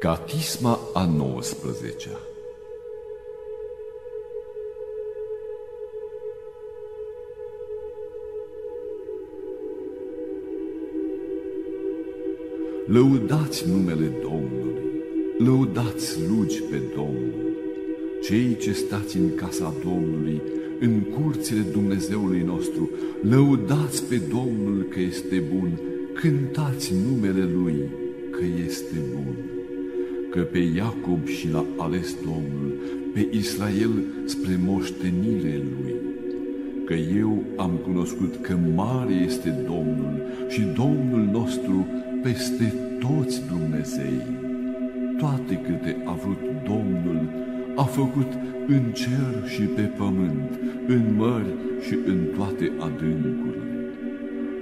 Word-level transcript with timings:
Catisma 0.00 0.78
a 0.94 1.06
19-a 1.06 2.18
Lăudați 12.86 13.68
numele 13.68 14.12
Domnului, 14.22 14.82
lăudați 15.38 16.06
slugi 16.06 16.62
pe 16.62 16.80
Domnul, 16.94 17.34
cei 18.22 18.56
ce 18.56 18.72
stați 18.72 19.16
în 19.16 19.34
casa 19.34 19.74
Domnului, 19.84 20.42
în 20.80 21.00
curțile 21.00 21.60
Dumnezeului 21.60 22.42
nostru, 22.42 22.90
lăudați 23.22 24.04
pe 24.04 24.16
Domnul 24.16 24.82
că 24.82 25.00
este 25.00 25.42
bun, 25.54 25.80
cântați 26.14 26.94
numele 27.08 27.44
Lui 27.44 27.90
că 28.30 28.44
este 28.66 28.96
bun, 29.14 29.58
că 30.30 30.40
pe 30.40 30.58
Iacob 30.58 31.26
și 31.26 31.50
l-a 31.50 31.64
ales 31.78 32.16
Domnul, 32.24 32.72
pe 33.12 33.28
Israel 33.30 33.90
spre 34.24 34.60
moștenire 34.64 35.62
Lui, 35.70 35.94
că 36.84 36.94
eu 36.94 37.42
am 37.56 37.70
cunoscut 37.70 38.36
că 38.40 38.56
mare 38.74 39.12
este 39.12 39.48
Domnul 39.66 40.22
și 40.48 40.60
Domnul 40.60 41.28
nostru 41.32 41.86
peste 42.22 42.74
toți 42.98 43.42
Dumnezei. 43.48 44.22
Toate 45.18 45.54
câte 45.54 45.96
a 46.04 46.12
vrut 46.12 46.40
Domnul, 46.64 47.28
a 47.76 47.82
făcut 47.82 48.32
în 48.66 48.82
cer 48.92 49.48
și 49.48 49.62
pe 49.62 49.82
pământ, 49.82 50.58
în 50.86 51.14
mări 51.16 51.54
și 51.86 51.94
în 52.06 52.18
toate 52.36 52.72
adâncurile. 52.78 53.58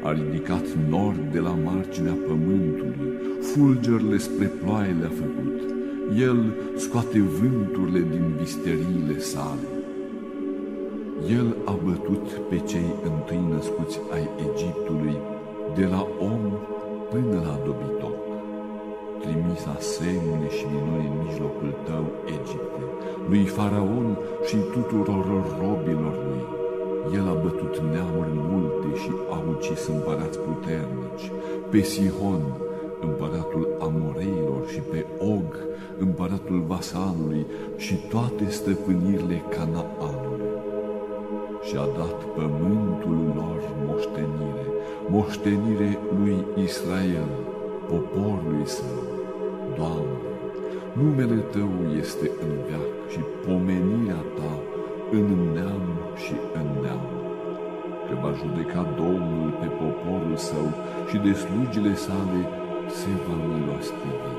A 0.02 0.12
ridicat 0.12 0.66
nord 0.88 1.32
de 1.32 1.38
la 1.38 1.58
marginea 1.64 2.16
pământului, 2.26 3.07
fulgerile 3.40 4.18
spre 4.18 4.46
ploaie 4.46 4.96
le-a 5.00 5.12
făcut. 5.22 5.58
El 6.18 6.54
scoate 6.76 7.20
vânturile 7.20 8.04
din 8.10 8.34
visteriile 8.40 9.18
sale. 9.18 9.68
El 11.30 11.56
a 11.64 11.78
bătut 11.84 12.30
pe 12.48 12.58
cei 12.58 12.94
întâi 13.04 13.42
născuți 13.50 13.98
ai 14.12 14.28
Egiptului, 14.50 15.16
de 15.76 15.84
la 15.84 16.06
om 16.20 16.40
până 17.10 17.40
la 17.46 17.60
dobitor 17.64 18.28
trimis 19.28 19.62
asemne 19.76 20.48
și 20.56 20.64
minuni 20.72 21.08
în 21.10 21.16
mijlocul 21.24 21.72
tău, 21.88 22.04
Egipte, 22.36 22.82
lui 23.28 23.44
Faraon 23.56 24.18
și 24.46 24.56
tuturor 24.72 25.44
robilor 25.62 26.16
lui. 26.28 26.44
El 27.18 27.26
a 27.34 27.36
bătut 27.44 27.74
neamuri 27.92 28.34
multe 28.50 28.88
și 29.02 29.10
a 29.34 29.38
ucis 29.52 29.86
împărați 29.94 30.38
puternici, 30.46 31.26
pe 31.70 31.80
Sihon, 31.90 32.42
împăratul 33.00 33.76
Amoreilor 33.80 34.62
și 34.72 34.80
pe 34.80 35.06
Og, 35.18 35.50
împăratul 35.98 36.62
Vasanului 36.66 37.46
și 37.76 37.94
toate 37.94 38.44
stăpânirile 38.48 39.42
Canaanului. 39.54 40.46
Și 41.66 41.74
a 41.76 41.86
dat 41.98 42.18
pământul 42.36 43.18
lor 43.38 43.60
moștenire, 43.86 44.66
moștenire 45.08 45.98
lui 46.18 46.36
Israel, 46.64 47.30
poporului 47.88 48.66
său. 48.66 48.98
Doamne, 49.76 50.18
numele 50.98 51.40
Tău 51.54 51.72
este 52.00 52.30
în 52.44 52.52
veac 52.66 52.92
și 53.12 53.20
pomenirea 53.46 54.22
Ta 54.36 54.52
în 55.10 55.28
neam 55.54 55.86
și 56.24 56.34
în 56.58 56.68
neam. 56.82 57.04
Că 58.06 58.14
va 58.22 58.32
judeca 58.40 58.82
Domnul 58.96 59.50
pe 59.60 59.66
poporul 59.80 60.36
său 60.36 60.68
și 61.08 61.16
de 61.16 61.32
slugile 61.32 61.94
sale 61.94 62.40
se 62.96 63.12
va 63.26 63.36
milostivi. 63.52 64.32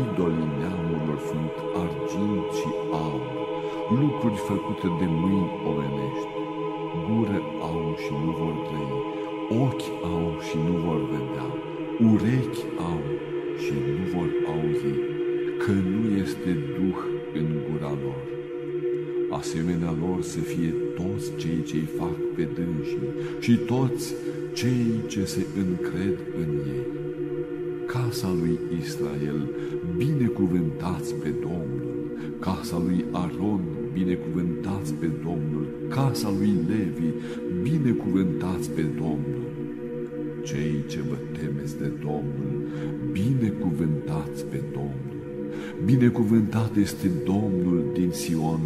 Idolii 0.00 0.50
neamurilor 0.58 1.18
sunt 1.30 1.54
argint 1.84 2.48
și 2.58 2.68
aur, 3.04 3.24
lucruri 4.00 4.40
făcute 4.50 4.88
de 5.00 5.06
mâini 5.22 5.54
omenești. 5.70 6.32
Gură 7.06 7.40
au 7.70 7.82
și 8.02 8.12
nu 8.24 8.30
vor 8.40 8.56
trăi, 8.66 8.92
ochi 9.64 9.88
au 10.12 10.26
și 10.46 10.56
nu 10.66 10.74
vor 10.86 11.00
vedea, 11.14 11.48
urechi 12.10 12.64
au 12.88 13.02
și 13.62 13.74
nu 13.86 14.04
vor 14.14 14.28
auzi 14.52 14.94
că 15.62 15.72
nu 15.92 16.02
este 16.22 16.50
Duh 16.76 17.00
în 17.40 17.48
gura 17.66 17.92
lor. 18.04 18.22
Asemenea 19.30 19.94
lor 20.02 20.22
să 20.22 20.40
fie 20.40 20.74
toți 21.00 21.36
cei 21.36 21.62
ce-i 21.62 21.88
fac 21.98 22.16
pe 22.36 22.48
dânsii 22.54 23.08
și 23.40 23.54
toți 23.56 24.14
cei 24.52 24.86
ce 25.06 25.24
se 25.24 25.46
încred 25.56 26.18
în 26.42 26.50
ei. 26.76 27.09
Casa 28.10 28.36
lui 28.40 28.58
Israel, 28.80 29.48
binecuvântați 29.96 31.14
pe 31.14 31.28
Domnul, 31.40 32.10
casa 32.40 32.82
lui 32.86 33.04
Aron, 33.10 33.60
binecuvântați 33.92 34.94
pe 34.94 35.06
Domnul, 35.06 35.66
casa 35.88 36.32
lui 36.38 36.52
Levi, 36.68 37.10
binecuvântați 37.62 38.70
pe 38.70 38.82
Domnul. 38.82 39.50
Cei 40.42 40.84
ce 40.88 40.98
vă 41.08 41.16
temeți 41.38 41.78
de 41.78 41.90
Domnul, 42.00 42.68
binecuvântați 43.12 44.44
pe 44.44 44.60
Domnul. 44.72 45.20
Binecuvântat 45.84 46.76
este 46.76 47.10
Domnul 47.24 47.84
din 47.92 48.10
Sion, 48.10 48.60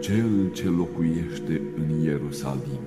cel 0.00 0.50
ce 0.52 0.68
locuiește 0.68 1.60
în 1.76 2.04
Ierusalim. 2.04 2.84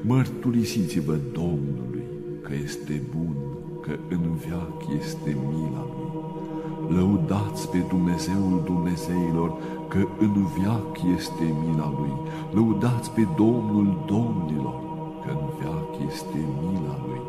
Mărturisiți-vă 0.00 1.18
Domnului 1.32 2.06
că 2.42 2.50
este 2.64 3.02
bun, 3.16 3.47
că 3.88 3.98
în 4.08 4.24
veac 4.46 4.78
este 5.00 5.36
mila 5.48 5.84
Lui. 5.94 6.10
Lăudați 6.96 7.70
pe 7.70 7.78
Dumnezeul 7.88 8.62
Dumnezeilor, 8.64 9.50
că 9.88 9.98
în 10.18 10.34
veac 10.58 10.92
este 11.16 11.44
mila 11.64 11.88
Lui. 11.98 12.14
Lăudați 12.52 13.10
pe 13.10 13.26
Domnul 13.36 13.88
Domnilor, 14.06 14.80
că 15.24 15.30
în 15.30 15.46
veac 15.58 15.90
este 16.08 16.38
mila 16.62 16.96
Lui 17.06 17.20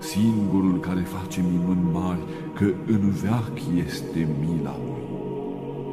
singurul 0.00 0.80
care 0.80 1.00
face 1.00 1.44
minuni 1.52 1.90
mari, 1.92 2.20
că 2.54 2.64
în 2.86 3.10
veac 3.10 3.52
este 3.86 4.28
mila 4.40 4.76
lui. 4.86 5.19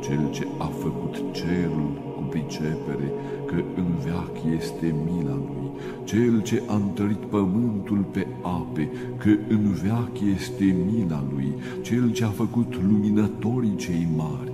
Cel 0.01 0.31
ce 0.31 0.47
a 0.57 0.65
făcut 0.65 1.15
cerul 1.31 1.91
cu 2.15 2.21
pricepere, 2.29 3.11
că 3.45 3.55
în 3.75 3.85
veac 4.03 4.31
este 4.57 4.95
mila 5.05 5.35
lui. 5.35 5.69
Cel 6.03 6.41
ce 6.41 6.63
a 6.67 6.75
întărit 6.75 7.17
pământul 7.17 8.05
pe 8.11 8.27
ape, 8.41 8.89
că 9.17 9.29
în 9.49 9.71
veac 9.83 10.19
este 10.35 10.75
mila 10.91 11.23
lui. 11.33 11.53
Cel 11.81 12.11
ce 12.11 12.23
a 12.23 12.29
făcut 12.29 12.81
luminătorii 12.89 13.75
cei 13.75 14.07
mari, 14.15 14.51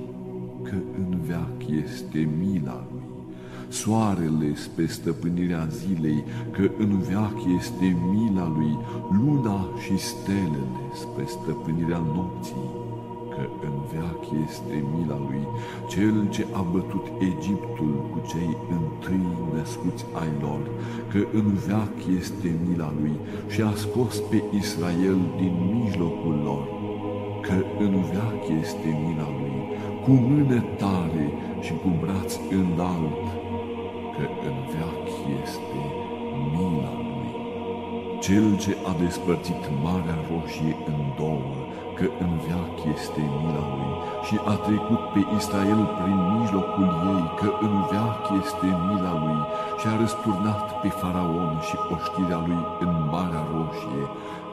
că 0.64 0.76
în 0.98 1.18
veac 1.28 1.84
este 1.84 2.30
mila 2.40 2.86
lui 2.92 3.04
soarele 3.74 4.56
spre 4.56 4.86
stăpânirea 4.86 5.68
zilei, 5.70 6.24
că 6.52 6.70
în 6.78 7.00
veac 7.00 7.38
este 7.60 7.98
mila 8.12 8.48
lui, 8.58 8.78
luna 9.12 9.68
și 9.84 9.98
stelele 9.98 10.84
spre 10.94 11.24
stăpânirea 11.28 11.98
nopții, 11.98 12.82
că 13.33 13.44
în 13.67 13.75
veac 13.91 14.21
este 14.47 14.75
mila 14.94 15.17
lui, 15.27 15.44
cel 15.88 16.29
ce 16.29 16.45
a 16.51 16.61
bătut 16.73 17.05
Egiptul 17.31 17.94
cu 18.11 18.19
cei 18.31 18.57
întâi 18.77 19.27
născuți 19.53 20.05
ai 20.21 20.31
lor, 20.41 20.63
că 21.11 21.19
în 21.39 21.47
veac 21.67 21.95
este 22.19 22.49
mila 22.67 22.89
lui 22.99 23.17
și 23.53 23.61
a 23.61 23.73
scos 23.75 24.16
pe 24.29 24.44
Israel 24.61 25.19
din 25.39 25.55
mijlocul 25.73 26.38
lor, 26.49 26.65
că 27.45 27.56
în 27.85 27.94
veac 28.12 28.41
este 28.62 28.89
mila 29.06 29.30
lui, 29.39 29.57
cu 30.03 30.12
mână 30.12 30.59
tare 30.81 31.27
și 31.65 31.74
cu 31.81 31.89
braț 32.01 32.31
înalt, 32.59 33.25
că 34.15 34.25
în 34.50 34.57
veac 34.74 35.06
este 35.44 35.81
mila 36.56 36.94
lui. 37.07 37.31
Cel 38.25 38.57
ce 38.57 38.77
a 38.89 38.95
despărțit 39.03 39.63
Marea 39.83 40.19
Roșie 40.29 40.75
în 40.91 41.00
două, 41.18 41.53
că 41.98 42.06
în 42.24 42.31
veac 42.45 42.75
este 42.95 43.22
mila 43.40 43.66
lui, 43.75 43.94
și 44.25 44.36
a 44.54 44.56
trecut 44.68 45.01
pe 45.13 45.22
Israel 45.40 45.81
prin 46.00 46.19
mijlocul 46.38 46.90
ei, 47.13 47.25
că 47.40 47.50
în 47.68 47.75
veac 47.92 48.22
este 48.42 48.68
mila 48.90 49.13
lui, 49.24 49.42
și 49.80 49.86
a 49.92 49.94
răsturnat 50.01 50.66
pe 50.81 50.90
Faraon 51.00 51.54
și 51.68 51.75
oștirea 51.94 52.42
lui 52.48 52.63
în 52.86 52.94
Marea 53.12 53.44
Roșie, 53.51 54.06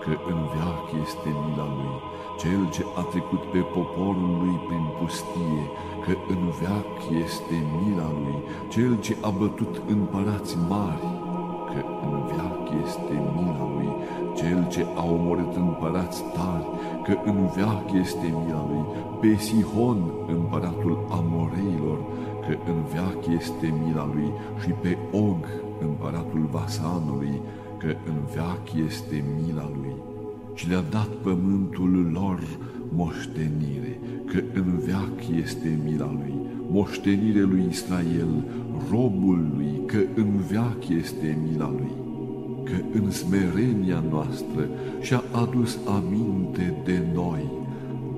că 0.02 0.12
în 0.32 0.40
veac 0.52 0.84
este 1.04 1.28
mila 1.44 1.68
lui, 1.76 1.94
cel 2.40 2.62
ce 2.74 2.82
a 3.00 3.02
trecut 3.12 3.42
pe 3.52 3.60
poporul 3.76 4.32
lui 4.42 4.56
prin 4.66 4.86
pustie, 4.98 5.62
că 6.04 6.12
în 6.34 6.42
veac 6.60 6.92
este 7.24 7.56
mila 7.80 8.08
lui, 8.22 8.38
cel 8.72 8.92
ce 9.06 9.16
a 9.28 9.30
bătut 9.40 9.82
împărați 9.94 10.56
mari, 10.68 11.06
că 11.72 11.80
în 12.06 12.14
veac 12.30 12.62
este 12.84 13.14
mila 13.36 13.66
lui, 13.74 13.90
cel 14.38 14.66
ce 14.68 14.86
a 14.96 15.04
omorât 15.04 15.54
împărați 15.56 16.22
tari, 16.34 16.68
că 17.04 17.14
în 17.24 17.38
veac 17.56 17.84
este 18.02 18.26
mila 18.44 18.64
lui, 18.70 18.84
pe 19.20 19.36
Sihon, 19.36 20.00
împăratul 20.36 21.06
Amoreilor, 21.10 21.98
că 22.46 22.54
în 22.70 22.78
veac 22.92 23.20
este 23.38 23.74
mila 23.84 24.08
lui, 24.14 24.30
și 24.62 24.70
pe 24.82 24.98
Og, 25.12 25.44
împăratul 25.80 26.48
Vasanului, 26.50 27.40
că 27.76 27.94
în 28.06 28.18
veac 28.34 28.64
este 28.86 29.24
mila 29.36 29.68
lui. 29.80 29.96
Și 30.54 30.68
le-a 30.68 30.84
dat 30.90 31.08
pământul 31.22 32.10
lor 32.12 32.40
moștenire, 32.94 34.00
că 34.26 34.38
în 34.54 34.78
veac 34.86 35.16
este 35.44 35.78
mila 35.84 36.10
lui, 36.12 36.34
moștenire 36.70 37.40
lui 37.40 37.66
Israel, 37.70 38.44
robul 38.90 39.46
lui, 39.56 39.82
că 39.86 39.98
în 40.14 40.30
veac 40.50 40.88
este 40.88 41.38
mila 41.50 41.70
lui, 41.70 41.92
că 42.64 42.98
în 42.98 43.10
smerenia 43.10 44.04
noastră 44.10 44.68
și-a 45.00 45.22
adus 45.30 45.78
aminte 45.86 46.74
de 46.84 47.02
noi, 47.14 47.50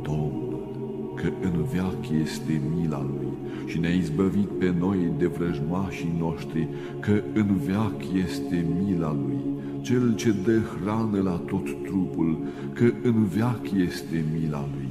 Domnul, 0.03 1.13
că 1.15 1.29
în 1.43 1.65
veac 1.73 2.09
este 2.23 2.61
mila 2.77 3.03
lui 3.03 3.33
și 3.67 3.79
ne-a 3.79 3.91
izbăvit 3.91 4.49
pe 4.49 4.75
noi 4.79 4.99
de 5.19 5.27
vrăjmașii 5.27 6.15
noștri, 6.19 6.69
că 7.01 7.23
în 7.35 7.57
veac 7.67 7.95
este 8.25 8.67
mila 8.85 9.17
lui, 9.27 9.41
cel 9.81 10.15
ce 10.15 10.35
dă 10.45 10.59
hrană 10.59 11.23
la 11.23 11.41
tot 11.47 11.83
trupul, 11.83 12.39
că 12.73 12.93
în 13.03 13.25
veac 13.25 13.71
este 13.89 14.25
mila 14.41 14.69
lui. 14.77 14.89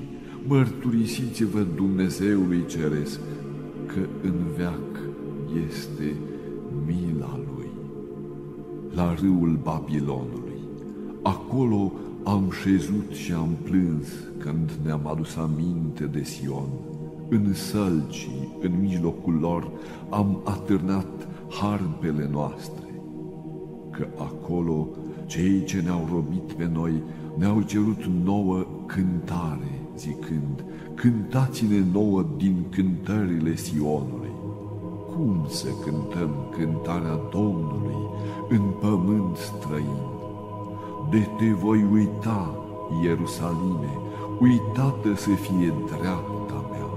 Mărturisiți-vă 0.47 1.65
Dumnezeului 1.75 2.63
Ceresc, 2.67 3.19
că 3.93 4.27
în 4.27 4.33
veac 4.57 4.99
este 5.67 6.15
mila 6.85 7.39
lui. 7.55 7.69
La 8.95 9.13
râul 9.13 9.59
Babilonului, 9.63 10.61
acolo 11.21 11.91
am 12.23 12.51
șezut 12.61 13.11
și 13.11 13.33
am 13.33 13.49
plâns 13.63 14.07
când 14.37 14.71
ne-am 14.83 15.07
adus 15.07 15.35
aminte 15.35 16.03
de 16.03 16.23
Sion. 16.23 16.69
În 17.29 17.53
sălcii, 17.53 18.57
în 18.61 18.71
mijlocul 18.79 19.33
lor, 19.33 19.71
am 20.09 20.41
atârnat 20.43 21.27
harpele 21.49 22.29
noastre, 22.31 23.01
că 23.91 24.07
acolo 24.17 24.87
cei 25.25 25.63
ce 25.63 25.81
ne-au 25.81 26.07
robit 26.11 26.53
pe 26.53 26.69
noi 26.73 27.03
ne-au 27.37 27.61
cerut 27.61 28.05
nouă 28.23 28.65
cântare, 28.85 29.81
zicând, 29.97 30.65
cântați-ne 30.95 31.83
nouă 31.93 32.25
din 32.37 32.55
cântările 32.69 33.55
Sionului. 33.55 34.31
Cum 35.15 35.45
să 35.47 35.67
cântăm 35.83 36.29
cântarea 36.57 37.19
Domnului 37.31 37.99
în 38.49 38.61
pământ 38.79 39.35
străin? 39.35 40.01
De 41.09 41.27
te 41.37 41.45
voi 41.45 41.85
uita, 41.91 42.55
Ierusalime, 43.03 43.93
uitată 44.39 45.15
să 45.15 45.29
fie 45.29 45.73
dreapta 45.85 46.65
mea, 46.71 46.89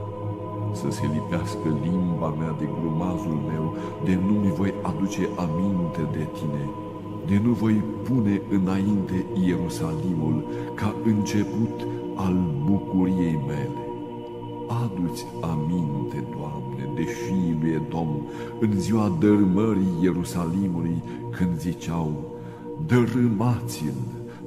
să 0.73 0.91
se 0.91 1.11
lipească 1.13 1.69
limba 1.83 2.35
mea 2.39 2.55
de 2.59 2.69
grumazul 2.81 3.39
meu, 3.51 3.75
de 4.05 4.19
nu 4.27 4.33
mi 4.33 4.53
voi 4.53 4.75
aduce 4.83 5.29
aminte 5.37 6.03
de 6.13 6.27
tine, 6.33 6.65
de 7.27 7.41
nu 7.45 7.53
voi 7.53 7.83
pune 8.03 8.41
înainte 8.51 9.25
Ierusalimul 9.47 10.45
ca 10.75 10.95
început 11.05 11.87
al 12.15 12.37
bucuriei 12.65 13.41
mele. 13.47 13.83
Adu-ți 14.69 15.27
aminte, 15.41 16.25
Doamne, 16.31 16.91
de 16.95 17.03
fiul 17.03 17.57
lui 17.61 17.71
Edom, 17.71 18.09
în 18.61 18.81
ziua 18.81 19.17
dărâmării 19.21 19.97
Ierusalimului, 20.01 21.03
când 21.31 21.59
ziceau, 21.59 22.13
dărâmați-l, 22.87 23.99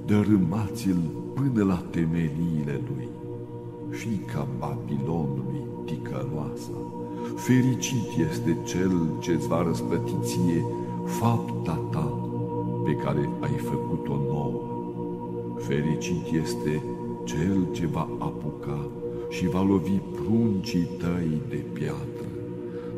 dărâmați-l 0.06 1.02
până 1.34 1.64
la 1.64 1.84
temeliile 1.90 2.81
lui. 2.88 3.08
Fica 3.90 4.48
Babilonului, 4.60 5.62
ticăloasa, 5.86 6.78
fericit 7.36 8.08
este 8.30 8.58
cel 8.66 8.92
ce-ți 9.19 9.48
va 9.48 9.64
răsplăti 9.64 10.14
ție 10.22 10.64
fapta 11.06 11.80
ta 11.92 12.22
pe 12.84 12.92
care 12.92 13.30
ai 13.40 13.58
făcut-o 13.58 14.16
nouă. 14.28 14.62
Fericit 15.58 16.25
este 16.44 16.81
cel 17.27 17.68
ce 17.71 17.85
va 17.85 18.07
apuca 18.19 18.89
și 19.29 19.47
va 19.47 19.62
lovi 19.63 20.00
pruncii 20.15 20.89
tăi 20.97 21.41
de 21.50 21.63
piatră. 21.74 22.27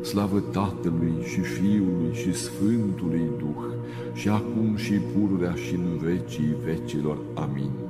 Slavă 0.02 0.40
Tatălui 0.40 1.14
și 1.24 1.40
Fiului 1.40 2.12
și 2.12 2.32
Sfântului 2.32 3.30
Duh, 3.38 3.64
și 4.12 4.28
acum 4.28 4.76
și 4.76 4.92
pururea 4.92 5.54
și 5.54 5.74
în 5.74 5.98
vecii 6.02 6.56
vecilor. 6.64 7.18
Amin. 7.34 7.89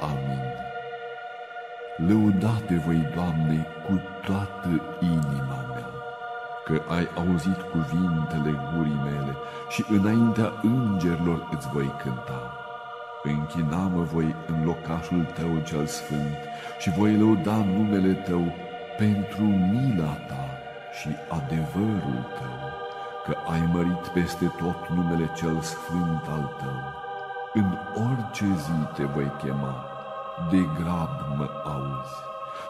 Amin. 0.00 0.42
Lăudate 2.06 2.82
voi, 2.86 3.08
Doamne, 3.14 3.66
cu 3.86 4.00
toată 4.24 4.70
inima 5.00 5.60
mea, 5.74 5.90
că 6.64 6.82
ai 6.94 7.08
auzit 7.16 7.60
cuvintele 7.60 8.52
gurii 8.74 9.00
mele 9.04 9.34
și 9.68 9.84
înaintea 9.88 10.52
îngerilor 10.62 11.48
îți 11.50 11.68
voi 11.68 11.94
cânta. 12.02 12.42
Închinamă 13.22 14.02
voi 14.02 14.34
în 14.46 14.64
locașul 14.64 15.24
tău 15.34 15.62
cel 15.64 15.86
sfânt 15.86 16.38
și 16.78 16.90
voi 16.90 17.16
lăuda 17.16 17.56
numele 17.56 18.12
tău 18.12 18.52
pentru 18.98 19.42
mila 19.42 20.12
ta 20.28 20.44
și 20.98 21.08
adevărul 21.28 22.20
tău, 22.38 22.58
că 23.24 23.36
ai 23.52 23.68
mărit 23.72 24.06
peste 24.14 24.52
tot 24.58 24.88
numele 24.88 25.30
cel 25.34 25.60
sfânt 25.60 26.22
al 26.28 26.54
tău. 26.60 26.78
În 27.54 27.78
orice 27.94 28.44
zi 28.44 28.94
te 28.94 29.04
voi 29.04 29.32
chema, 29.42 29.87
de 30.50 30.62
grab 30.78 31.14
mă 31.36 31.48
auzi. 31.64 32.18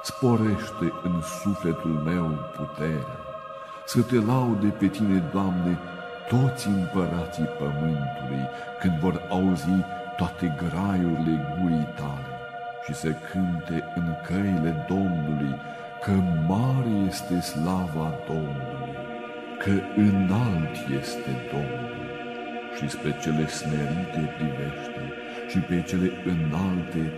Sporește 0.02 0.92
în 1.02 1.22
sufletul 1.42 1.90
meu 1.90 2.24
puterea, 2.56 3.18
să 3.86 4.02
te 4.02 4.18
laude 4.20 4.66
pe 4.66 4.86
tine, 4.86 5.22
Doamne, 5.32 5.78
toți 6.28 6.66
împărații 6.68 7.48
pământului, 7.58 8.44
când 8.80 8.98
vor 8.98 9.22
auzi 9.30 9.78
toate 10.16 10.54
graiurile 10.56 11.56
gurii 11.60 11.88
tale 11.94 12.32
și 12.84 12.94
să 12.94 13.08
cânte 13.08 13.92
în 13.94 14.06
căile 14.26 14.86
Domnului, 14.88 15.54
că 16.02 16.12
mare 16.46 16.94
este 17.08 17.40
slava 17.40 18.14
Domnului, 18.26 18.94
că 19.58 19.72
înalt 19.96 20.74
este 21.00 21.30
Domnul 21.52 21.98
și 22.76 22.88
spre 22.88 23.16
cele 23.22 23.48
smerite 23.48 24.34
privește 24.36 25.02
și 25.48 25.58
pe 25.58 25.82
cele 25.82 26.10
înalte 26.24 27.12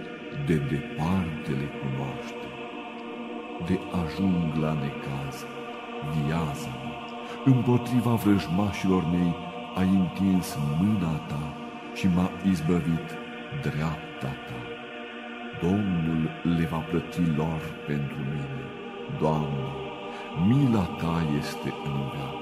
de 0.47 0.55
departe 0.55 1.51
le 1.61 1.69
cunoaște. 1.79 2.47
De 3.67 3.79
ajung 4.03 4.63
la 4.63 4.73
necaz, 4.73 5.37
viază 6.15 6.73
împotriva 7.45 8.11
vrăjmașilor 8.11 9.05
mei 9.11 9.35
ai 9.75 9.89
întins 9.89 10.59
mâna 10.81 11.15
ta 11.27 11.55
și 11.95 12.07
m-a 12.15 12.31
izbăvit 12.51 13.09
dreapta 13.63 14.33
ta. 14.47 14.61
Domnul 15.61 16.31
le 16.57 16.65
va 16.71 16.77
plăti 16.77 17.23
lor 17.37 17.61
pentru 17.87 18.17
mine. 18.33 18.65
Doamne, 19.21 19.69
mila 20.49 20.85
ta 21.01 21.23
este 21.39 21.75
în 21.85 21.97
veac, 22.13 22.39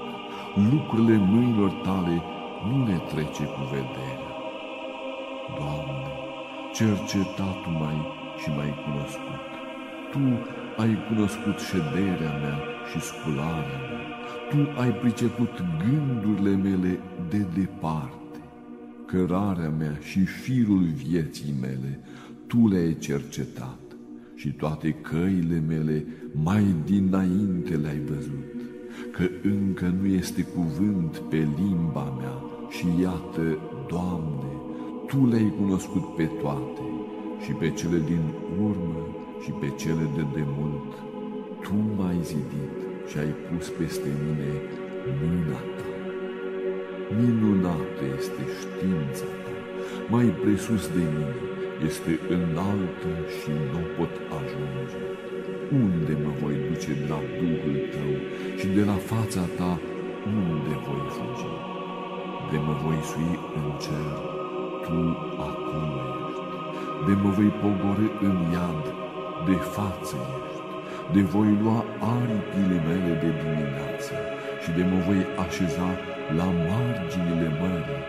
lucrurile 0.71 1.17
mâinilor 1.17 1.71
tale 1.71 2.23
nu 2.67 2.85
ne 2.85 2.97
trece 2.97 3.43
cu 3.43 3.63
vederea. 3.71 4.33
Doamne, 5.57 6.18
cercetat 6.79 7.61
mai 7.81 7.99
și 8.41 8.49
mai 8.49 8.71
cunoscut. 8.83 9.43
Tu 10.11 10.23
ai 10.81 10.97
cunoscut 11.07 11.57
șederea 11.69 12.33
mea 12.43 12.59
și 12.89 12.99
scularea 13.09 13.79
mea. 13.89 14.05
Tu 14.49 14.79
ai 14.81 14.91
priceput 14.91 15.53
gândurile 15.83 16.55
mele 16.55 16.99
de 17.29 17.45
departe. 17.59 18.39
Cărarea 19.05 19.69
mea 19.69 19.97
și 20.01 20.19
firul 20.25 20.83
vieții 20.83 21.53
mele, 21.61 21.99
Tu 22.47 22.67
le-ai 22.67 22.97
cercetat 22.99 23.79
și 24.35 24.49
toate 24.51 24.91
căile 24.91 25.63
mele 25.67 26.05
mai 26.43 26.65
dinainte 26.85 27.75
le-ai 27.75 27.99
văzut, 27.99 28.45
că 29.11 29.23
încă 29.43 29.93
nu 30.01 30.07
este 30.07 30.41
cuvânt 30.41 31.17
pe 31.17 31.47
limba 31.57 32.15
mea 32.19 32.37
și 32.69 32.85
iată, 33.01 33.57
Doamne, 33.87 34.68
Tu 35.09 35.25
le-ai 35.31 35.53
cunoscut 35.59 36.05
pe 36.15 36.25
toate 36.41 36.85
și 37.43 37.51
pe 37.51 37.69
cele 37.69 37.99
din 38.11 38.23
urmă 38.69 39.03
și 39.43 39.51
pe 39.61 39.69
cele 39.81 40.05
de 40.15 40.23
demult. 40.37 40.91
Tu 41.63 41.75
m-ai 41.95 42.19
zidit 42.29 42.75
și 43.09 43.17
ai 43.23 43.33
pus 43.45 43.65
peste 43.77 44.09
mine 44.23 44.51
mâna 45.19 45.59
ta. 45.77 45.87
Minunată 47.17 48.03
este 48.17 48.41
știința 48.59 49.29
ta, 49.43 49.55
mai 50.13 50.27
presus 50.41 50.83
de 50.95 51.03
mine, 51.15 51.35
este 51.89 52.11
înaltă 52.35 53.11
și 53.37 53.51
nu 53.71 53.81
pot 53.95 54.13
ajunge. 54.39 55.01
Unde 55.83 56.13
mă 56.23 56.31
voi 56.41 56.55
duce 56.67 56.91
de 56.99 57.05
la 57.11 57.19
Duhul 57.39 57.77
tău 57.93 58.13
și 58.59 58.67
de 58.77 58.83
la 58.89 58.97
fața 59.11 59.43
ta, 59.57 59.71
unde 60.37 60.73
voi 60.85 61.03
fugi? 61.15 61.49
De 62.51 62.57
mă 62.65 62.73
voi 62.83 62.99
sui 63.11 63.33
în 63.57 63.67
cer, 63.83 64.28
tu 64.89 65.01
acolo 65.47 65.97
ești. 66.15 66.41
De 67.05 67.13
mă 67.21 67.29
voi 67.37 67.51
pogorâ 67.61 68.07
în 68.27 68.37
iad, 68.55 68.85
de 69.47 69.57
față 69.75 70.17
ești. 70.37 70.57
De 71.13 71.21
voi 71.33 71.51
lua 71.63 71.79
aripile 72.13 72.77
mele 72.87 73.13
de 73.23 73.29
dimineață 73.41 74.13
și 74.61 74.69
de 74.77 74.83
mă 74.91 74.97
voi 75.07 75.21
așeza 75.45 75.89
la 76.39 76.47
marginile 76.69 77.49
mării 77.61 78.03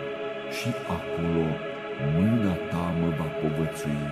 și 0.57 0.69
acolo 0.97 1.47
mâna 2.15 2.55
ta 2.71 2.85
mă 3.01 3.09
va 3.19 3.29
povățui 3.41 4.05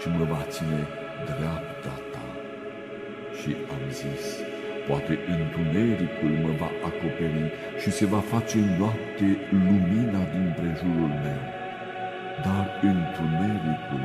și 0.00 0.08
mă 0.16 0.24
va 0.32 0.42
ține 0.54 0.82
dreapta 1.28 1.94
ta. 2.12 2.26
Și 3.38 3.50
am 3.74 3.84
zis, 4.00 4.24
poate 4.88 5.14
întunericul 5.36 6.32
mă 6.44 6.52
va 6.60 6.70
acoperi 6.88 7.52
și 7.80 7.90
se 7.98 8.06
va 8.06 8.20
face 8.34 8.58
noapte 8.78 9.28
lumina 9.50 10.22
din 10.32 10.46
prejurul 10.58 11.12
meu. 11.24 11.59
Dar 12.44 12.66
întunericul 12.92 14.04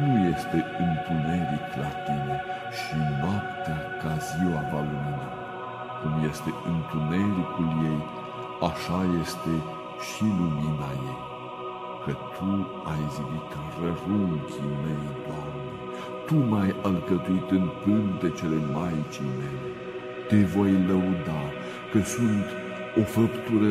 nu 0.00 0.10
este 0.32 0.58
întuneric 0.84 1.66
la 1.82 1.90
tine 2.04 2.36
și 2.78 2.96
noaptea 3.20 3.78
ca 4.00 4.12
ziua 4.28 4.60
va 4.72 4.80
lumina. 4.90 5.30
Cum 6.00 6.12
este 6.30 6.50
întunericul 6.72 7.70
ei, 7.90 8.00
așa 8.70 9.00
este 9.22 9.52
și 10.08 10.24
lumina 10.38 10.90
ei 11.10 11.32
că 12.04 12.12
Tu 12.36 12.50
ai 12.92 13.02
zidit 13.14 13.50
rărunchii 13.80 14.74
mei, 14.82 15.06
Doamne, 15.26 15.72
Tu 16.26 16.34
m-ai 16.50 16.74
alcătuit 16.82 17.50
în 17.50 17.66
pântecele 17.82 18.58
Maicii 18.72 19.30
mele. 19.38 19.68
Te 20.28 20.36
voi 20.36 20.72
lăuda 20.88 21.42
că 21.92 22.00
sunt 22.14 22.46
o 23.00 23.02
făptură 23.16 23.70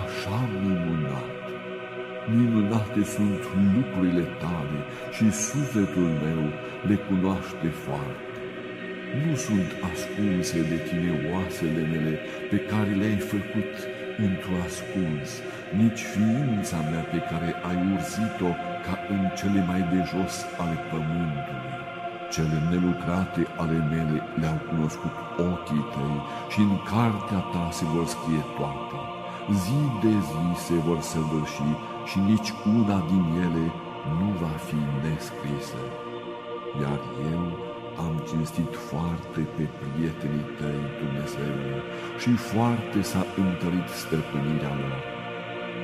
așa 0.00 0.38
minunată. 0.62 1.39
Minunate 2.28 3.02
sunt 3.04 3.42
lucrurile 3.76 4.24
tale 4.42 4.80
și 5.16 5.32
sufletul 5.32 6.10
meu 6.24 6.42
le 6.88 6.94
cunoaște 6.94 7.68
foarte. 7.84 8.28
Nu 9.22 9.34
sunt 9.46 9.70
ascunse 9.90 10.58
de 10.70 10.78
tine 10.88 11.12
oasele 11.32 11.82
mele 11.92 12.14
pe 12.50 12.58
care 12.70 12.90
le-ai 13.00 13.20
făcut 13.32 13.72
într-o 14.26 14.56
ascuns, 14.66 15.28
nici 15.80 16.02
ființa 16.12 16.78
mea 16.90 17.04
pe 17.12 17.20
care 17.30 17.50
ai 17.68 17.78
urzit-o 17.94 18.50
ca 18.84 18.94
în 19.14 19.22
cele 19.38 19.60
mai 19.70 19.82
de 19.92 20.00
jos 20.10 20.34
ale 20.62 20.76
pământului. 20.90 21.74
Cele 22.34 22.58
nelucrate 22.70 23.42
ale 23.62 23.78
mele 23.92 24.18
le-au 24.40 24.58
cunoscut 24.68 25.14
ochii 25.48 25.86
tăi 25.94 26.18
și 26.52 26.60
în 26.68 26.74
cartea 26.90 27.42
ta 27.52 27.64
se 27.78 27.84
vor 27.92 28.06
scrie 28.14 28.44
toate. 28.56 28.98
Zi 29.62 29.80
de 30.02 30.14
zi 30.28 30.44
se 30.70 30.78
vor 30.88 31.00
săvârși 31.12 31.68
și 32.10 32.18
nici 32.30 32.50
una 32.76 32.98
din 33.10 33.24
ele 33.46 33.66
nu 34.20 34.28
va 34.42 34.54
fi 34.68 34.80
nescrisă. 35.04 35.82
Iar 36.82 37.00
eu 37.32 37.44
am 38.04 38.14
cinstit 38.28 38.72
foarte 38.90 39.40
pe 39.56 39.64
prietenii 39.78 40.48
tăi, 40.58 40.82
Dumnezeu, 41.00 41.58
și 42.20 42.30
foarte 42.52 42.98
s-a 43.10 43.22
întărit 43.44 43.88
stăpânirea 44.02 44.74
lor. 44.82 45.00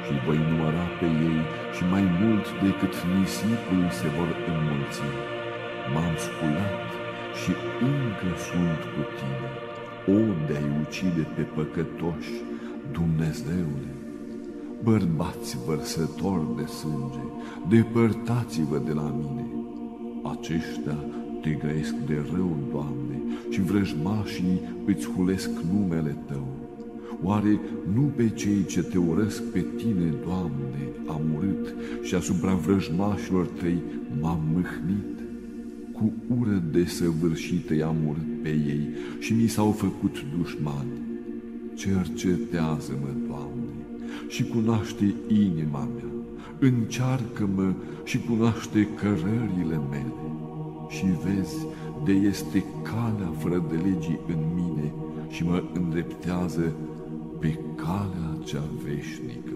Și 0.04 0.14
voi 0.26 0.40
număra 0.48 0.86
pe 0.98 1.08
ei 1.28 1.40
și 1.74 1.82
mai 1.94 2.04
mult 2.20 2.46
decât 2.66 2.94
nisipul 3.14 3.84
se 3.98 4.08
vor 4.16 4.30
înmulți. 4.50 5.02
M-am 5.92 6.14
sculat 6.26 6.86
și 7.40 7.52
încă 7.92 8.30
sunt 8.48 8.80
cu 8.92 9.02
tine. 9.16 9.48
O, 10.16 10.20
de-ai 10.46 10.68
ucide 10.82 11.24
pe 11.34 11.42
păcătoși, 11.56 12.34
Dumnezeule! 12.96 13.95
Bărbați 14.82 15.56
vărsători 15.66 16.56
de 16.56 16.66
sânge, 16.66 17.24
depărtați-vă 17.68 18.82
de 18.84 18.92
la 18.92 19.14
mine. 19.18 19.46
Aceștia 20.22 20.98
te 21.42 21.50
grăiesc 21.50 21.94
de 22.06 22.24
rău, 22.34 22.56
Doamne, 22.72 23.22
și 23.50 23.60
vrăjmașii 23.62 24.60
îți 24.86 25.08
hulesc 25.08 25.50
numele 25.72 26.16
Tău. 26.26 26.46
Oare 27.22 27.60
nu 27.94 28.00
pe 28.16 28.28
cei 28.28 28.64
ce 28.64 28.82
te 28.82 28.98
urăsc 28.98 29.42
pe 29.42 29.64
Tine, 29.76 30.14
Doamne, 30.24 30.88
am 31.06 31.20
urât 31.36 31.74
și 32.02 32.14
asupra 32.14 32.54
vrăjmașilor 32.54 33.46
Tăi 33.46 33.82
m-am 34.20 34.40
mâhnit? 34.52 35.14
Cu 35.92 36.12
ură 36.38 36.62
desăvârșită 36.70 37.74
i-am 37.74 37.96
urât 38.08 38.42
pe 38.42 38.48
ei 38.48 38.88
și 39.18 39.32
mi 39.32 39.46
s-au 39.46 39.70
făcut 39.70 40.24
dușmani. 40.38 41.04
Cercetează-mă, 41.74 43.08
Doamne, 43.26 43.55
și 44.28 44.44
cunoaște 44.44 45.14
inima 45.28 45.88
mea, 45.94 46.10
încearcă-mă 46.58 47.72
și 48.04 48.18
cunoaște 48.18 48.88
cărările 48.94 49.80
mele 49.90 50.12
și 50.88 51.04
vezi 51.04 51.66
de 52.04 52.12
este 52.12 52.64
calea 52.82 53.32
fără 53.38 53.64
de 53.68 53.74
legii 53.74 54.20
în 54.26 54.38
mine 54.54 54.92
și 55.28 55.44
mă 55.44 55.62
îndreptează 55.74 56.72
pe 57.38 57.58
calea 57.76 58.36
cea 58.44 58.64
veșnică. 58.84 59.54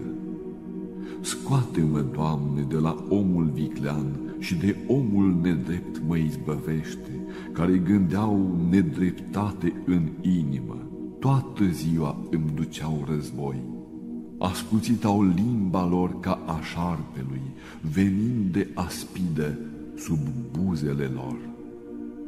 Scoate-mă, 1.21 1.99
Doamne, 1.99 2.65
de 2.69 2.75
la 2.75 3.05
omul 3.09 3.49
viclean 3.53 4.19
și 4.39 4.55
de 4.55 4.75
omul 4.87 5.35
nedrept 5.41 6.01
mă 6.07 6.17
izbăvește, 6.17 7.11
care 7.51 7.77
gândeau 7.77 8.57
nedreptate 8.69 9.73
în 9.85 10.09
inimă. 10.21 10.77
Toată 11.19 11.63
ziua 11.71 12.17
îmi 12.29 12.51
duceau 12.55 13.03
război. 13.07 13.55
Ascuțit 14.41 15.03
au 15.03 15.23
limba 15.23 15.87
lor 15.87 16.19
ca 16.19 16.39
a 16.45 16.59
șarpelui, 16.61 17.41
venind 17.93 18.51
de 18.51 18.67
aspidă, 18.73 19.57
sub 19.97 20.19
buzele 20.51 21.11
lor. 21.13 21.37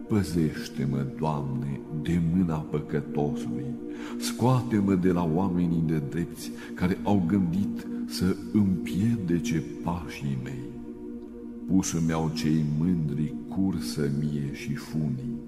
Păzește-mă, 0.07 1.05
Doamne, 1.19 1.79
de 2.01 2.21
mâna 2.35 2.55
păcătosului, 2.55 3.65
scoate-mă 4.19 4.95
de 4.95 5.11
la 5.11 5.29
oamenii 5.33 5.83
de 5.85 6.01
drepți 6.09 6.51
care 6.73 6.97
au 7.03 7.23
gândit 7.27 7.87
să 8.07 8.35
împiedece 8.51 9.63
pașii 9.83 10.37
mei. 10.43 10.63
Pusă 11.67 12.01
mi-au 12.05 12.31
cei 12.33 12.65
mândri 12.79 13.33
cursă 13.47 14.09
mie 14.19 14.53
și 14.53 14.73
funii, 14.73 15.39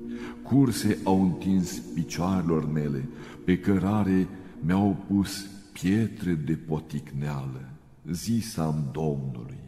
curse 0.43 0.97
au 1.03 1.23
întins 1.23 1.79
picioarelor 1.93 2.71
mele, 2.71 3.07
pe 3.43 3.57
cărare 3.59 4.27
mi-au 4.59 4.97
pus 5.07 5.45
pietre 5.81 6.31
de 6.31 6.53
poticneală. 6.53 7.69
Zisam 8.11 8.89
Domnului, 8.91 9.63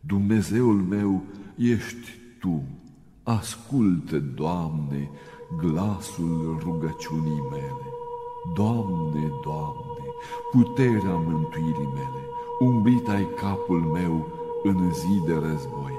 Dumnezeul 0.00 0.74
meu, 0.74 1.22
ești 1.56 2.08
Tu. 2.40 2.62
Ascultă, 3.22 4.18
Doamne, 4.18 5.10
glasul 5.58 6.58
rugăciunii 6.62 7.42
mele. 7.50 7.86
Doamne, 8.54 9.30
Doamne, 9.44 10.06
puterea 10.52 11.14
mântuirii 11.14 11.92
mele, 11.94 12.22
umbrit 12.60 13.08
ai 13.08 13.28
capul 13.36 13.80
meu 13.80 14.28
în 14.62 14.92
zi 14.92 15.22
de 15.26 15.34
război. 15.34 15.94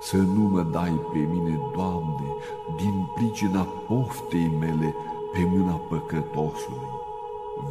Să 0.00 0.16
nu 0.16 0.40
mă 0.40 0.62
dai 0.62 1.00
pe 1.12 1.18
mine, 1.18 1.60
Doamne, 1.74 2.28
din 2.76 3.06
pricina 3.14 3.62
poftei 3.62 4.56
mele 4.60 4.94
pe 5.32 5.44
mâna 5.44 5.72
păcătosului. 5.72 7.02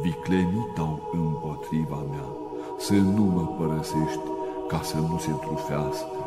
Viclenit 0.02 0.78
au 0.78 1.00
împotriva 1.12 2.04
mea, 2.10 2.28
să 2.76 2.94
nu 2.94 3.22
mă 3.22 3.46
părăsești 3.58 4.28
ca 4.68 4.80
să 4.82 4.96
nu 4.96 5.18
se 5.18 5.30
trufească 5.30 6.24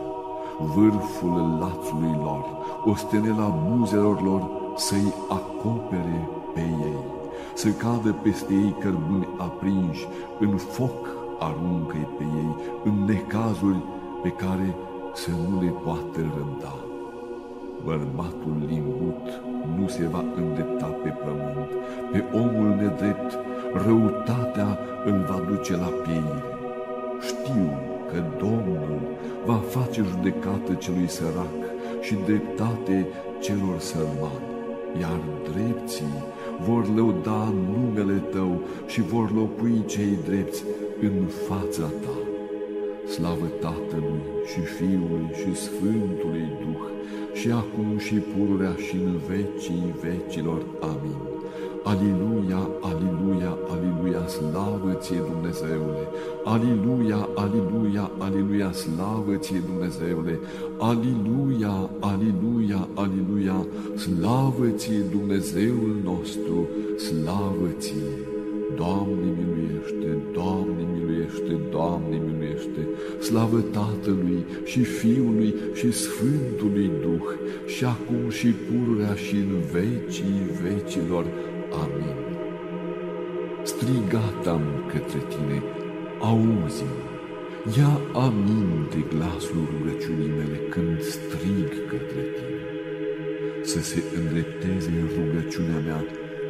vârful 0.59 1.57
lațului 1.59 2.15
lor, 2.23 2.45
ostenela 2.85 3.47
buzelor 3.47 4.21
lor 4.21 4.49
să-i 4.75 5.13
acopere 5.29 6.29
pe 6.53 6.59
ei, 6.59 7.03
să 7.53 7.69
cadă 7.69 8.15
peste 8.21 8.53
ei 8.53 8.75
cărbuni 8.79 9.27
aprinși, 9.37 10.07
în 10.39 10.57
foc 10.57 11.07
aruncă 11.39 11.97
pe 12.17 12.23
ei, 12.23 12.55
în 12.83 13.03
necazuri 13.05 13.83
pe 14.21 14.29
care 14.29 14.75
să 15.13 15.31
nu 15.49 15.61
le 15.61 15.69
poată 15.69 16.19
răbda. 16.37 16.86
Bărbatul 17.85 18.55
limbut 18.67 19.25
nu 19.77 19.87
se 19.87 20.05
va 20.11 20.23
îndrepta 20.35 20.85
pe 20.85 21.09
pământ, 21.09 21.71
pe 22.11 22.23
omul 22.33 22.67
nedrept 22.81 23.37
răutatea 23.85 24.79
îl 25.05 25.25
va 25.29 25.41
duce 25.49 25.73
la 25.75 25.91
pieire. 26.03 26.43
Știu 27.27 27.69
că 28.09 28.23
Domnul 28.39 28.99
va 29.45 29.59
face 29.69 30.01
judecată 30.01 30.73
celui 30.73 31.07
sărac 31.07 31.59
și 32.01 32.15
dreptate 32.25 33.07
celor 33.39 33.79
sărmani, 33.79 34.47
iar 35.01 35.19
drepții 35.51 36.23
vor 36.67 36.95
lăuda 36.95 37.53
numele 37.73 38.23
tău 38.31 38.61
și 38.85 39.01
vor 39.01 39.31
locui 39.35 39.83
cei 39.85 40.17
drepți 40.27 40.63
în 41.01 41.25
fața 41.47 41.87
ta. 42.03 42.17
Slavă 43.13 43.47
Tatălui 43.59 44.21
și 44.45 44.59
Fiului 44.59 45.27
și 45.39 45.55
Sfântului 45.55 46.47
Duh, 46.61 46.85
și 47.39 47.49
acum 47.51 47.97
și 47.97 48.13
pururea 48.13 48.75
și 48.85 48.95
în 48.95 49.15
vecii 49.27 49.95
vecilor. 50.01 50.61
Amin. 50.79 51.17
Aliluia, 51.83 52.69
aliluia, 52.81 53.57
aliluia, 53.73 54.27
slavă 54.27 54.93
ție 54.99 55.21
Dumnezeule! 55.31 56.03
Aliluia, 56.43 57.29
aliluia, 57.35 58.11
aliluia, 58.17 58.71
slavă 58.71 59.35
ție 59.35 59.63
Dumnezeule! 59.65 60.39
Aliluia, 60.77 61.89
aliluia, 61.99 62.87
aliluia, 62.93 63.65
slavă 63.95 64.67
ție 64.75 65.01
Dumnezeul 65.11 65.95
nostru, 66.03 66.67
slavă 66.97 67.67
ție! 67.77 68.26
Doamne 68.81 69.29
miluiește, 69.39 70.09
Doamne 70.33 70.83
miluiește, 70.93 71.53
Doamne 71.71 72.17
miluiește, 72.25 72.81
slavă 73.19 73.59
Tatălui 73.61 74.45
și 74.63 74.81
Fiului 74.83 75.53
și 75.73 75.91
Sfântului 75.91 76.91
Duh, 77.01 77.29
și 77.65 77.83
acum 77.85 78.29
și 78.29 78.47
pururea 78.47 79.13
și 79.13 79.35
în 79.35 79.53
vecii 79.71 80.41
vecilor. 80.63 81.25
Amin. 81.83 82.17
Strigat 83.63 84.47
am 84.47 84.65
către 84.91 85.21
tine, 85.31 85.63
auzi-mă, 86.19 87.01
ia 87.77 87.93
aminte 88.25 88.99
glasul 89.13 89.63
rugăciunii 89.71 90.33
mele 90.39 90.57
când 90.69 91.01
strig 91.01 91.69
către 91.89 92.23
tine. 92.35 92.61
Să 93.61 93.79
se 93.81 94.03
îndrepteze 94.19 94.91
rugăciunea 95.15 95.79
mea 95.85 96.01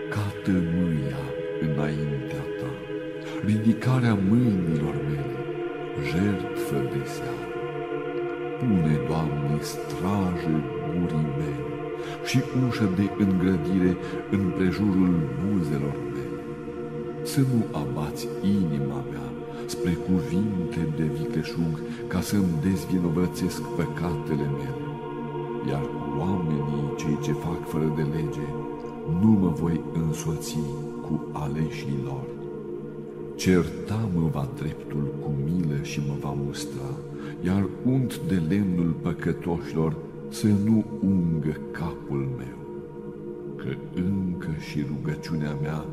ca 0.10 0.26
tămâia 0.44 1.37
înaintea 1.66 2.44
ta, 2.60 2.72
ridicarea 3.46 4.16
mâinilor 4.30 4.96
mele, 5.10 5.38
jertfă 6.10 6.78
de 6.94 7.02
seară. 7.16 7.48
Pune, 8.58 8.96
Doamne, 9.08 9.58
strajă 9.72 10.56
gurii 10.92 11.30
mele 11.40 11.66
și 12.26 12.40
ușă 12.68 12.90
de 12.96 13.06
îngrădire 13.24 13.98
în 14.32 14.44
prejurul 14.58 15.14
buzelor 15.42 15.98
mele. 16.14 16.40
Să 17.24 17.40
nu 17.40 17.80
abați 17.82 18.28
inima 18.42 19.04
mea 19.12 19.28
spre 19.66 19.92
cuvinte 20.08 20.82
de 20.98 21.04
vicleșug 21.18 21.74
ca 22.08 22.22
să-mi 22.22 22.60
dezvinovățesc 22.62 23.62
păcatele 23.62 24.48
mele, 24.60 24.86
iar 25.70 25.86
oamenii 26.20 26.94
cei 26.98 27.18
ce 27.22 27.32
fac 27.32 27.68
fără 27.68 27.94
de 27.96 28.02
lege 28.02 28.48
nu 29.22 29.28
mă 29.28 29.50
voi 29.50 29.82
însoți 29.94 30.58
cu 31.08 31.26
aleșii 31.32 32.00
lor. 32.04 32.26
Certa 33.36 34.10
mă 34.16 34.30
va 34.32 34.48
dreptul 34.56 35.14
cu 35.22 35.32
milă 35.46 35.82
și 35.82 36.02
mă 36.08 36.16
va 36.20 36.34
mustra, 36.46 36.92
iar 37.46 37.68
unt 37.86 38.20
de 38.28 38.42
lemnul 38.50 38.96
păcătoșilor 39.02 39.96
să 40.30 40.48
nu 40.48 40.86
ungă 41.02 41.58
capul 41.72 42.30
meu, 42.38 42.58
că 43.56 43.70
încă 43.96 44.50
și 44.70 44.86
rugăciunea 44.88 45.58
mea 45.62 45.86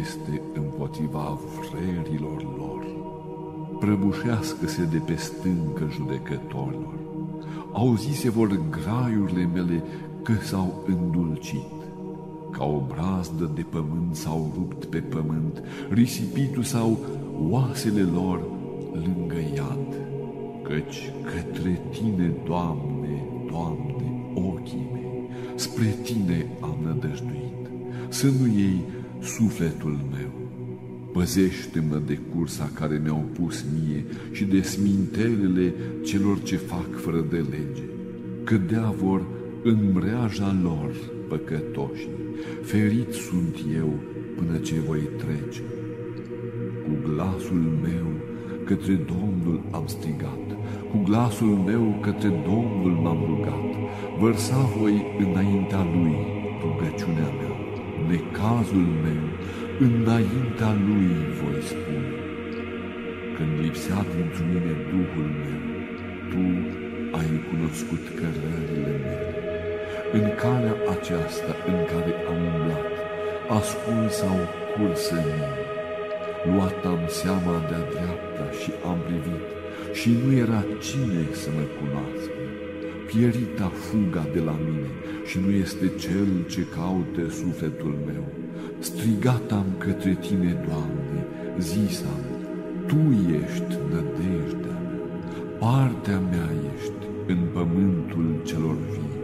este 0.00 0.42
împotriva 0.54 1.38
vrerilor 1.70 2.42
lor. 2.56 2.86
Prăbușească-se 3.78 4.84
de 4.84 4.98
pe 5.06 5.14
stâncă 5.14 5.88
judecătorilor. 5.90 6.98
Auzise 7.72 8.30
vor 8.30 8.60
graiurile 8.70 9.48
mele 9.54 9.84
că 10.22 10.32
s-au 10.42 10.84
îndulcit 10.86 11.79
ca 12.50 12.64
o 12.64 12.82
brazdă 12.88 13.50
de 13.54 13.64
pământ 13.70 14.14
s-au 14.14 14.52
rupt 14.54 14.84
pe 14.84 14.98
pământ, 14.98 15.62
risipitu 15.90 16.62
sau 16.62 16.98
oasele 17.48 18.02
lor 18.02 18.40
lângă 18.92 19.36
iad. 19.54 19.94
Căci 20.62 21.12
către 21.24 21.80
tine, 21.90 22.34
Doamne, 22.46 23.24
Doamne, 23.50 24.32
ochii 24.34 24.88
mei, 24.92 25.28
spre 25.54 25.96
tine 26.02 26.46
am 26.60 26.76
nădăjduit, 26.84 27.70
să 28.08 28.26
nu 28.26 28.46
iei 28.46 28.80
sufletul 29.22 29.98
meu. 30.10 30.30
Păzește-mă 31.12 32.00
de 32.06 32.18
cursa 32.34 32.70
care 32.74 33.00
mi-au 33.02 33.24
pus 33.32 33.64
mie 33.72 34.04
și 34.32 34.44
de 34.44 34.62
smintelele 34.62 35.74
celor 36.04 36.42
ce 36.42 36.56
fac 36.56 36.96
fără 36.96 37.24
de 37.30 37.36
lege. 37.36 37.82
Cădea 38.44 38.94
vor 39.02 39.26
în 39.62 39.90
mreaja 39.94 40.56
lor 40.62 40.94
păcătoșii 41.30 42.18
ferit 42.62 43.12
sunt 43.12 43.56
eu 43.82 43.90
până 44.36 44.58
ce 44.58 44.74
voi 44.88 45.08
trece. 45.22 45.62
Cu 46.84 46.92
glasul 47.08 47.64
meu 47.86 48.08
către 48.64 48.94
Domnul 49.14 49.60
am 49.70 49.86
strigat, 49.86 50.46
cu 50.90 50.96
glasul 51.08 51.54
meu 51.70 51.98
către 52.00 52.28
Domnul 52.28 52.94
m-am 53.02 53.20
rugat, 53.30 53.70
vărsa 54.20 54.60
voi 54.78 54.96
înaintea 55.18 55.82
Lui 55.94 56.16
rugăciunea 56.62 57.30
mea, 57.38 57.54
necazul 58.10 58.88
meu, 59.04 59.24
înaintea 59.86 60.72
Lui 60.86 61.10
voi 61.40 61.58
spune. 61.70 62.12
Când 63.36 63.52
lipsea 63.62 64.00
dintr 64.12 64.40
mine 64.50 64.74
Duhul 64.90 65.30
meu, 65.42 65.62
Tu 66.30 66.44
ai 67.18 67.30
cunoscut 67.48 68.02
cărările 68.18 68.94
mele. 69.04 69.39
În 70.12 70.26
calea 70.42 70.76
aceasta 70.94 71.52
în 71.70 71.78
care 71.90 72.12
am 72.30 72.40
umblat, 72.50 72.90
ascuns 73.58 74.12
sau 74.22 74.36
cursă 74.74 75.14
mie, 75.26 75.52
luat 76.52 76.80
am 76.92 77.02
seama 77.20 77.54
de-a 77.68 77.84
dreapta 77.94 78.46
și 78.60 78.70
am 78.90 78.98
privit, 79.06 79.46
și 79.98 80.10
nu 80.20 80.30
era 80.44 80.60
cine 80.86 81.22
să 81.42 81.48
mă 81.56 81.64
cunoască. 81.76 82.38
Pierita 83.08 83.68
fuga 83.84 84.24
de 84.34 84.40
la 84.48 84.56
mine 84.66 84.90
și 85.28 85.36
nu 85.44 85.50
este 85.64 85.86
cel 86.04 86.30
ce 86.52 86.62
caute 86.76 87.24
sufletul 87.40 87.94
meu. 88.08 88.24
Strigat 88.78 89.46
am 89.52 89.68
către 89.78 90.12
tine, 90.26 90.52
Doamne, 90.66 91.20
zisam, 91.58 92.22
Tu 92.86 93.00
ești 93.42 93.74
nădejdea 93.90 94.78
mea, 94.88 95.02
partea 95.58 96.18
mea 96.30 96.48
ești 96.74 97.02
în 97.26 97.40
pământul 97.52 98.28
celor 98.44 98.76
vii. 98.92 99.19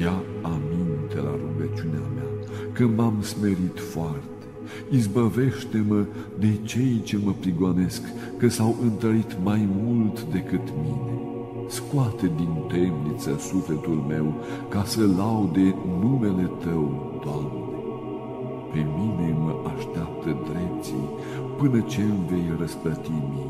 Ia 0.00 0.22
aminte 0.42 1.16
la 1.16 1.34
rugăciunea 1.42 2.06
mea, 2.14 2.30
că 2.72 2.86
m-am 2.86 3.22
smerit 3.22 3.78
foarte. 3.78 4.44
Izbăvește-mă 4.90 6.04
de 6.38 6.58
cei 6.62 7.00
ce 7.04 7.18
mă 7.24 7.32
prigonesc, 7.40 8.02
că 8.36 8.48
s-au 8.48 8.76
întărit 8.82 9.36
mai 9.42 9.68
mult 9.82 10.22
decât 10.22 10.72
mine. 10.82 11.18
Scoate 11.68 12.30
din 12.36 12.54
temniță 12.68 13.36
sufletul 13.38 14.04
meu, 14.08 14.34
ca 14.68 14.84
să 14.84 15.00
laude 15.16 15.74
numele 16.00 16.50
Tău, 16.64 17.20
Doamne. 17.24 17.68
Pe 18.72 18.86
mine 18.96 19.36
mă 19.38 19.54
așteaptă 19.76 20.36
drepții 20.50 21.08
până 21.58 21.80
ce 21.80 22.02
îmi 22.02 22.26
vei 22.28 22.56
răsplăti 22.58 23.10
mie. 23.10 23.46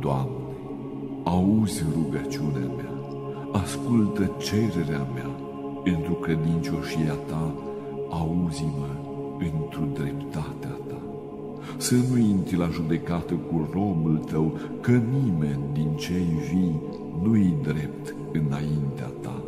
Doamne, 0.00 0.54
auzi 1.24 1.84
rugăciunea 1.94 2.70
mea 2.76 2.89
ascultă 3.52 4.30
cererea 4.38 5.08
mea, 5.14 5.30
într-o 5.84 6.12
credincioșia 6.12 7.12
ta, 7.12 7.54
auzi-mă 8.10 8.88
într-o 9.38 10.02
dreptatea 10.02 10.76
ta. 10.88 11.02
Să 11.76 11.94
nu 12.10 12.18
intri 12.18 12.56
la 12.56 12.68
judecată 12.72 13.34
cu 13.34 13.68
romul 13.72 14.16
tău, 14.16 14.58
că 14.80 14.90
nimeni 14.90 15.62
din 15.72 15.96
cei 15.96 16.26
vii 16.52 16.80
nu-i 17.22 17.54
drept 17.62 18.14
înaintea 18.32 19.10
ta. 19.20 19.42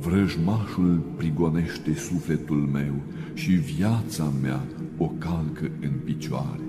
Vrăjmașul 0.00 1.02
prigonește 1.16 1.94
sufletul 1.94 2.68
meu 2.72 2.94
și 3.34 3.50
viața 3.50 4.32
mea 4.42 4.64
o 4.98 5.06
calcă 5.06 5.70
în 5.80 5.92
picioare. 6.04 6.60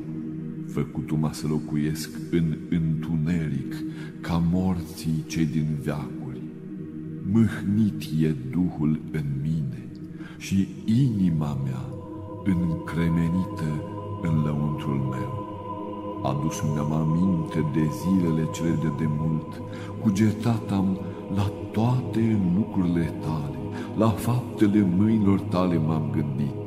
Făcutu-mă 0.67 1.29
să 1.31 1.47
locuiesc 1.47 2.09
în 2.31 2.57
întuneric, 2.69 3.75
ca 4.21 4.43
morții 4.51 5.23
cei 5.27 5.45
din 5.45 5.67
veac 5.83 6.24
mâhnit 7.31 8.03
e 8.21 8.35
Duhul 8.51 8.99
în 9.11 9.25
mine 9.41 9.89
și 10.37 10.67
inima 10.85 11.57
mea 11.63 11.85
încremenită 12.45 13.69
în 14.21 14.43
lăuntrul 14.43 14.97
meu. 15.09 15.43
Adus-mi 16.23 16.77
am 16.77 16.91
aminte 16.91 17.65
de 17.73 17.89
zilele 18.01 18.47
cele 18.53 18.77
de 18.81 18.91
demult, 18.97 19.61
cugetat 20.01 20.71
am 20.71 20.99
la 21.35 21.51
toate 21.71 22.39
lucrurile 22.55 23.13
tale, 23.21 23.57
la 23.97 24.09
faptele 24.09 24.87
mâinilor 24.97 25.39
tale 25.39 25.77
m-am 25.77 26.09
gândit. 26.11 26.63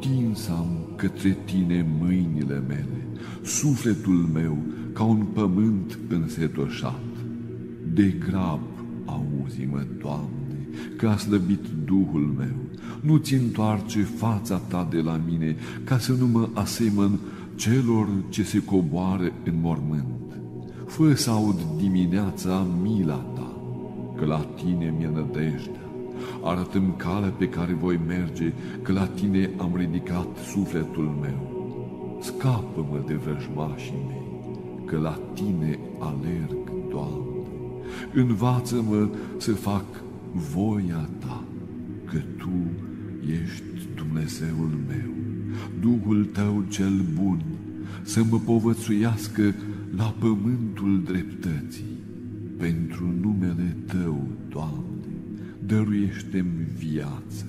Tins 0.00 0.48
am 0.48 0.66
către 0.96 1.38
tine 1.44 1.86
mâinile 2.00 2.62
mele, 2.68 3.06
sufletul 3.42 4.28
meu 4.32 4.56
ca 4.92 5.04
un 5.04 5.24
pământ 5.32 5.98
însetoșat. 6.08 7.00
De 7.94 8.14
grab 8.28 8.60
auzi-mă, 9.04 9.86
Doamne, 10.00 10.68
că 10.96 11.08
a 11.08 11.16
slăbit 11.16 11.66
Duhul 11.84 12.34
meu, 12.38 12.56
nu 13.00 13.16
ți 13.16 13.34
întoarce 13.34 14.02
fața 14.02 14.56
ta 14.56 14.88
de 14.90 15.00
la 15.00 15.20
mine, 15.28 15.56
ca 15.84 15.98
să 15.98 16.12
nu 16.12 16.26
mă 16.26 16.48
asemăn 16.52 17.18
celor 17.54 18.08
ce 18.28 18.42
se 18.42 18.64
coboară 18.64 19.32
în 19.44 19.54
mormânt. 19.60 20.04
fă 20.86 21.14
să 21.14 21.30
aud 21.30 21.60
dimineața 21.76 22.66
mila 22.82 23.14
ta, 23.34 23.56
că 24.16 24.24
la 24.24 24.38
tine 24.38 24.94
mi-e 24.98 25.10
nădejdea. 25.14 25.80
Arată-mi 26.42 26.94
calea 26.96 27.28
pe 27.28 27.48
care 27.48 27.72
voi 27.72 28.00
merge, 28.06 28.52
că 28.82 28.92
la 28.92 29.06
tine 29.06 29.50
am 29.56 29.70
ridicat 29.76 30.26
sufletul 30.52 31.16
meu. 31.20 31.50
Scapă-mă 32.20 33.02
de 33.06 33.14
vrăjmașii 33.14 34.04
mei, 34.06 34.22
că 34.84 34.98
la 34.98 35.18
tine 35.34 35.78
alerg, 35.98 36.72
Doamne. 36.90 37.31
Învață-mă 38.14 39.08
să 39.38 39.52
fac 39.52 39.84
voia 40.32 41.08
ta, 41.18 41.44
că 42.04 42.18
tu 42.36 42.50
ești 43.42 43.62
Dumnezeul 43.94 44.70
meu, 44.88 45.10
Duhul 45.80 46.24
tău 46.24 46.64
cel 46.68 47.04
bun, 47.14 47.42
să 48.02 48.22
mă 48.30 48.38
povățuiască 48.38 49.54
la 49.96 50.14
pământul 50.18 51.02
dreptății. 51.04 52.00
Pentru 52.58 53.14
numele 53.20 53.76
Tău, 53.86 54.26
Doamne, 54.48 55.12
dăruiește-mi 55.66 56.66
viață. 56.76 57.46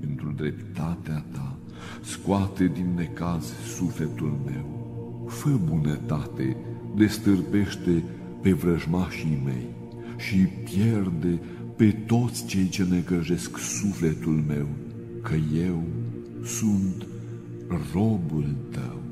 Pentru 0.00 0.32
dreptatea 0.36 1.24
Ta, 1.32 1.56
scoate 2.02 2.70
din 2.74 2.86
necaz 2.96 3.52
sufletul 3.76 4.38
meu. 4.46 4.82
Fă 5.28 5.50
bunătate, 5.64 6.56
destârpește 6.96 8.02
pe 8.42 8.52
vrăjmașii 8.52 9.42
mei 9.44 9.73
și 10.16 10.36
pierde 10.36 11.40
pe 11.76 11.90
toți 12.06 12.46
cei 12.46 12.68
ce 12.68 12.84
necăjesc 12.90 13.58
sufletul 13.58 14.44
meu, 14.48 14.66
că 15.22 15.34
eu 15.66 15.82
sunt 16.44 17.06
robul 17.92 18.54
Tău. 18.70 19.02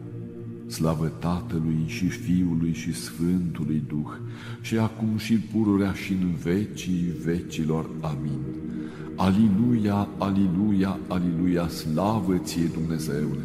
Slavă 0.66 1.06
Tatălui 1.18 1.84
și 1.86 2.08
Fiului 2.08 2.72
și 2.72 2.94
Sfântului 2.94 3.82
Duh, 3.88 4.12
și 4.60 4.76
acum 4.78 5.16
și 5.16 5.34
pururea 5.34 5.92
și 5.92 6.12
în 6.12 6.34
vecii 6.42 7.12
vecilor. 7.24 7.90
Amin. 8.00 8.40
Aliluia, 9.16 10.08
aliluia, 10.18 10.98
aliluia, 11.08 11.68
slavă 11.68 12.36
ție 12.36 12.70
Dumnezeule! 12.72 13.44